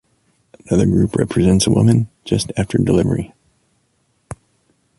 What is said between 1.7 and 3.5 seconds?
woman just after delivery.